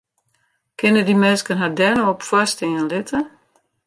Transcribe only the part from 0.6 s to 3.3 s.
Kinne dy minsken har dêr no op foarstean litte?